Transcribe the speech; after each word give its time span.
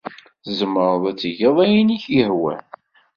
Tzemreḍ 0.43 1.03
ad 1.11 1.17
tgeḍ 1.19 1.57
ayen 1.65 1.95
i 1.95 1.97
k-yehwan. 2.03 2.65